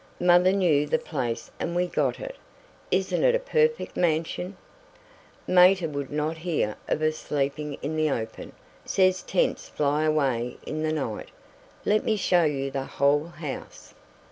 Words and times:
Mother 0.19 0.51
knew 0.51 0.87
the 0.87 0.97
place 0.97 1.51
and 1.59 1.75
we 1.75 1.85
got 1.85 2.19
it. 2.19 2.35
Isn't 2.89 3.23
it 3.23 3.35
a 3.35 3.39
perfect 3.39 3.95
mansion? 3.95 4.57
Mater 5.47 5.87
would 5.87 6.09
not 6.09 6.37
hear 6.39 6.75
of 6.87 7.03
us 7.03 7.17
sleeping 7.17 7.75
in 7.83 7.95
the 7.95 8.09
open 8.09 8.53
says 8.83 9.21
tents 9.21 9.69
fly 9.69 10.01
away 10.05 10.57
in 10.65 10.81
the 10.81 10.91
night. 10.91 11.29
Let 11.85 12.03
me 12.03 12.15
show 12.15 12.45
you 12.45 12.71
the 12.71 12.85
whole 12.85 13.27
house." 13.27 13.93